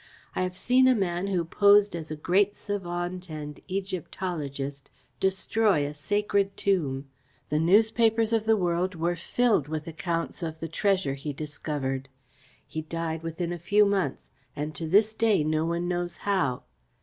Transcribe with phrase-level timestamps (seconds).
[0.35, 4.89] I have seen a man who posed as a great savant and Egyptologist
[5.19, 7.07] destroy a sacred tomb.
[7.49, 12.09] The newspapers of the world were filled with accounts of the treasure he discovered.
[12.65, 14.23] He died within a few months,
[14.55, 16.63] and to this day no one knows how.